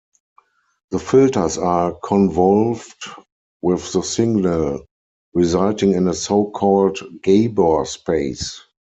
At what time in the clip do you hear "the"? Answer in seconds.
0.89-0.97, 3.93-4.01